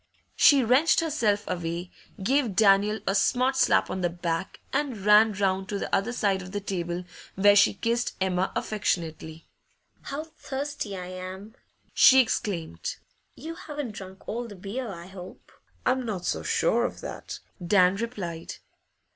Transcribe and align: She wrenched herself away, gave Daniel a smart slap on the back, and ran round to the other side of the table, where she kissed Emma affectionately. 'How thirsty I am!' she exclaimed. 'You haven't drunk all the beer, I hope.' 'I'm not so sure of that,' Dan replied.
She 0.35 0.63
wrenched 0.63 0.99
herself 0.99 1.43
away, 1.47 1.91
gave 2.23 2.55
Daniel 2.55 3.01
a 3.05 3.13
smart 3.13 3.55
slap 3.55 3.87
on 3.87 4.01
the 4.01 4.09
back, 4.09 4.59
and 4.73 4.97
ran 5.05 5.33
round 5.33 5.69
to 5.69 5.77
the 5.77 5.93
other 5.93 6.11
side 6.11 6.41
of 6.41 6.51
the 6.51 6.59
table, 6.59 7.03
where 7.35 7.55
she 7.55 7.75
kissed 7.75 8.15
Emma 8.19 8.51
affectionately. 8.55 9.45
'How 10.01 10.23
thirsty 10.23 10.97
I 10.97 11.05
am!' 11.05 11.53
she 11.93 12.19
exclaimed. 12.19 12.95
'You 13.35 13.53
haven't 13.53 13.91
drunk 13.91 14.27
all 14.27 14.47
the 14.47 14.55
beer, 14.55 14.87
I 14.91 15.05
hope.' 15.05 15.51
'I'm 15.85 16.03
not 16.03 16.25
so 16.25 16.41
sure 16.41 16.83
of 16.83 17.01
that,' 17.01 17.37
Dan 17.63 17.95
replied. 17.97 18.55